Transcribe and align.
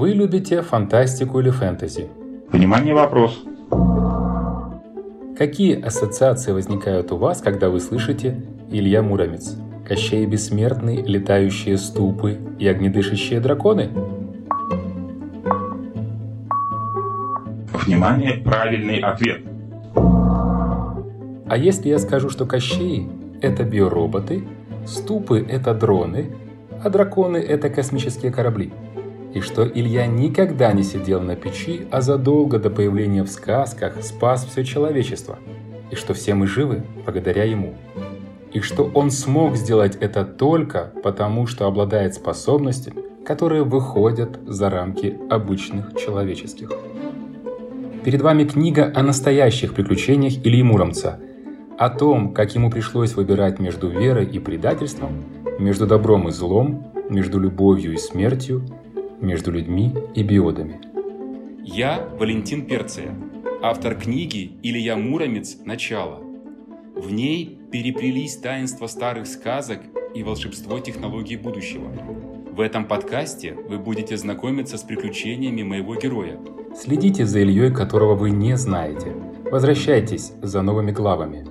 Вы 0.00 0.12
любите 0.12 0.62
фантастику 0.62 1.40
или 1.40 1.50
фэнтези? 1.50 2.08
Внимание, 2.50 2.94
вопрос. 2.94 3.44
Какие 5.36 5.78
ассоциации 5.78 6.52
возникают 6.52 7.12
у 7.12 7.18
вас, 7.18 7.42
когда 7.42 7.68
вы 7.68 7.80
слышите 7.80 8.42
Илья 8.70 9.02
Муромец? 9.02 9.58
Кощей 9.86 10.24
Бессмертный, 10.24 11.02
летающие 11.02 11.76
ступы 11.76 12.38
и 12.58 12.66
огнедышащие 12.66 13.40
драконы? 13.40 13.90
Внимание, 17.84 18.38
правильный 18.42 19.00
ответ. 19.00 19.42
А 19.94 21.56
если 21.58 21.90
я 21.90 21.98
скажу, 21.98 22.30
что 22.30 22.46
Кощеи– 22.46 23.06
это 23.42 23.64
биороботы, 23.64 24.44
ступы– 24.86 25.46
это 25.50 25.74
дроны, 25.74 26.30
а 26.82 26.88
драконы– 26.88 27.36
это 27.36 27.68
космические 27.68 28.32
корабли? 28.32 28.72
И 29.32 29.40
что 29.40 29.64
Илья 29.64 30.06
никогда 30.06 30.72
не 30.72 30.82
сидел 30.82 31.20
на 31.20 31.36
печи, 31.36 31.86
а 31.92 32.00
задолго 32.00 32.58
до 32.58 32.68
появления 32.68 33.22
в 33.22 33.28
сказках 33.28 34.02
спас 34.02 34.44
все 34.44 34.64
человечество? 34.64 35.38
И 35.92 35.94
что 35.94 36.14
все 36.14 36.34
мы 36.34 36.48
живы 36.48 36.82
благодаря 37.04 37.44
ему? 37.44 37.74
И 38.52 38.60
что 38.60 38.90
он 38.92 39.12
смог 39.12 39.54
сделать 39.54 39.96
это 40.00 40.24
только 40.24 40.92
потому, 41.04 41.46
что 41.46 41.66
обладает 41.66 42.14
способностями, 42.14 43.04
которые 43.24 43.62
выходят 43.62 44.40
за 44.46 44.68
рамки 44.68 45.16
обычных 45.30 45.94
человеческих? 45.96 46.72
Перед 48.02 48.22
вами 48.22 48.44
книга 48.44 48.92
о 48.92 49.04
настоящих 49.04 49.74
приключениях 49.74 50.44
Ильи 50.44 50.64
Муромца, 50.64 51.20
о 51.78 51.88
том, 51.88 52.34
как 52.34 52.56
ему 52.56 52.68
пришлось 52.68 53.14
выбирать 53.14 53.60
между 53.60 53.88
верой 53.88 54.26
и 54.26 54.40
предательством, 54.40 55.22
между 55.60 55.86
добром 55.86 56.26
и 56.26 56.32
злом, 56.32 56.92
между 57.08 57.38
любовью 57.38 57.92
и 57.92 57.96
смертью, 57.96 58.64
между 59.20 59.50
людьми 59.52 59.94
и 60.14 60.22
биодами. 60.22 60.80
Я 61.62 62.08
Валентин 62.18 62.66
Перция, 62.66 63.14
автор 63.62 63.94
книги 63.94 64.52
«Илья 64.62 64.96
Муромец. 64.96 65.58
Начало». 65.64 66.22
В 66.94 67.12
ней 67.12 67.58
переплелись 67.70 68.36
таинства 68.36 68.86
старых 68.86 69.26
сказок 69.26 69.80
и 70.14 70.22
волшебство 70.22 70.80
технологий 70.80 71.36
будущего. 71.36 71.90
В 72.50 72.60
этом 72.60 72.84
подкасте 72.84 73.54
вы 73.54 73.78
будете 73.78 74.16
знакомиться 74.16 74.76
с 74.76 74.82
приключениями 74.82 75.62
моего 75.62 75.94
героя– 75.94 76.38
Следите 76.74 77.26
за 77.26 77.40
Ильей, 77.40 77.72
которого 77.72 78.14
вы 78.14 78.30
не 78.30 78.56
знаете. 78.56 79.12
Возвращайтесь 79.50 80.32
за 80.40 80.62
новыми 80.62 80.92
главами. 80.92 81.44